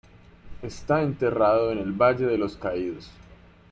Está 0.63 1.03
enterrado 1.03 1.71
en 1.71 1.77
el 1.77 1.91
Valle 1.91 2.25
de 2.25 2.39
los 2.39 2.57
Caídos. 2.57 3.11